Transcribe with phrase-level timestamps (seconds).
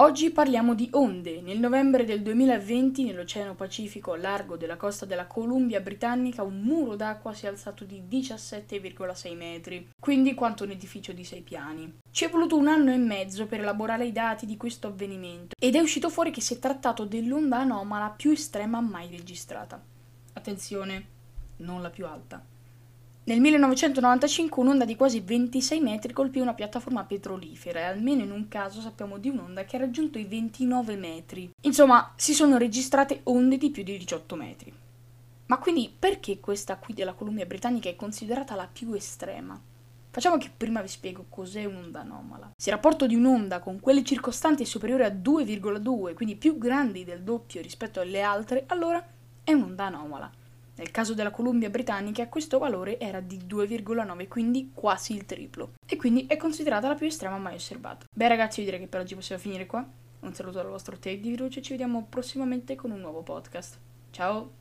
[0.00, 1.42] Oggi parliamo di onde.
[1.42, 6.96] Nel novembre del 2020 nell'Oceano Pacifico a largo della costa della Columbia Britannica un muro
[6.96, 11.98] d'acqua si è alzato di 17,6 metri, quindi quanto un edificio di 6 piani.
[12.10, 15.74] Ci è voluto un anno e mezzo per elaborare i dati di questo avvenimento ed
[15.74, 19.84] è uscito fuori che si è trattato dell'onda anomala più estrema mai registrata.
[20.32, 21.04] Attenzione,
[21.58, 22.42] non la più alta.
[23.30, 28.48] Nel 1995 un'onda di quasi 26 metri colpì una piattaforma petrolifera e almeno in un
[28.48, 31.48] caso sappiamo di un'onda che ha raggiunto i 29 metri.
[31.62, 34.74] Insomma, si sono registrate onde di più di 18 metri.
[35.46, 39.56] Ma quindi perché questa qui della Columbia Britannica è considerata la più estrema?
[40.10, 42.50] Facciamo che prima vi spiego cos'è un'onda anomala.
[42.56, 47.04] Se il rapporto di un'onda con quelle circostanti è superiore a 2,2, quindi più grandi
[47.04, 49.00] del doppio rispetto alle altre, allora
[49.44, 50.32] è un'onda anomala.
[50.80, 55.74] Nel caso della Columbia Britannica questo valore era di 2,9, quindi quasi il triplo.
[55.84, 58.06] E quindi è considerata la più estrema mai osservata.
[58.10, 59.86] Beh ragazzi, io direi che per oggi possiamo finire qua.
[60.20, 63.78] Un saluto dal vostro Teddy Viruccio e ci vediamo prossimamente con un nuovo podcast.
[64.10, 64.52] Ciao!